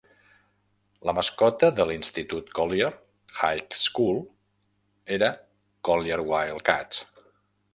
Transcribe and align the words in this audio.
La 1.09 1.13
mascota 1.17 1.69
de 1.79 1.85
l'institut 1.89 2.49
Collyer 2.59 2.89
High 3.49 3.77
School 3.83 4.19
era 5.19 5.31
Collyer 5.91 6.19
Wildcats. 6.33 7.05